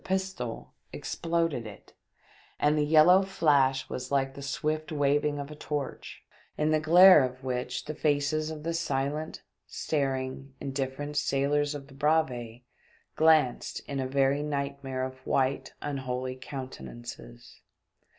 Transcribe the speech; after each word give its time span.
pistol 0.03 0.73
exploded 0.91 1.67
it, 1.67 1.93
and 2.59 2.75
the 2.75 2.83
yellow 2.83 3.21
flash 3.21 3.87
was 3.87 4.11
like 4.11 4.33
the 4.33 4.41
swift 4.41 4.91
waving 4.91 5.37
of 5.37 5.51
a 5.51 5.55
torch, 5.55 6.23
in 6.57 6.71
the 6.71 6.79
glare 6.79 7.23
of 7.23 7.43
which 7.43 7.85
the 7.85 7.93
faces 7.93 8.49
of 8.49 8.63
the 8.63 8.73
silent, 8.73 9.43
staring, 9.67 10.55
indif 10.59 10.95
ferent 10.95 11.15
sailors 11.15 11.75
of 11.75 11.85
the 11.85 11.93
Braave 11.93 12.61
glanced 13.15 13.81
in 13.81 13.99
a 13.99 14.07
very 14.07 14.41
nightmare 14.41 15.03
of 15.03 15.19
white, 15.19 15.71
unholy 15.83 16.35
countenances. 16.35 17.61